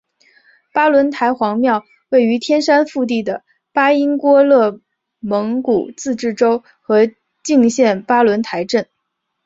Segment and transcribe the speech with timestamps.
[0.73, 4.81] 巴仑台黄庙位于天山腹地的巴音郭楞
[5.19, 7.01] 蒙古自治州和
[7.43, 8.87] 静县巴仑台镇。